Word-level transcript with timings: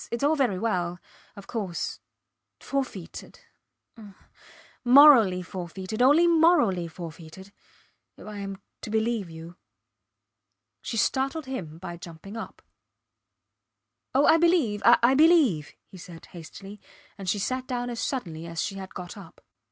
Its 0.09 0.23
all 0.23 0.35
very 0.35 0.57
well... 0.57 0.97
of 1.35 1.45
course. 1.45 1.99
Forfeited 2.59 3.41
ah! 3.95 4.15
Morally 4.83 5.43
forfeited 5.43 6.01
only 6.01 6.25
morally 6.25 6.87
forfeited... 6.87 7.51
if 8.17 8.25
I 8.25 8.37
am 8.37 8.59
to 8.81 8.89
believe 8.89 9.29
you... 9.29 9.57
She 10.81 10.97
startled 10.97 11.45
him 11.45 11.77
by 11.77 11.97
jumping 11.97 12.35
up. 12.35 12.63
Oh! 14.15 14.25
I 14.25 14.37
believe, 14.37 14.81
I 14.83 15.13
believe, 15.13 15.73
he 15.85 15.99
said, 15.99 16.25
hastily, 16.31 16.81
and 17.15 17.29
she 17.29 17.37
sat 17.37 17.67
down 17.67 17.91
as 17.91 17.99
suddenly 17.99 18.47
as 18.47 18.59
she 18.59 18.77
had 18.77 18.95
got 18.95 19.15
up. 19.15 19.39